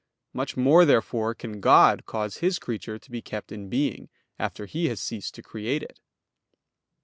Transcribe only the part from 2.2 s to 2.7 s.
His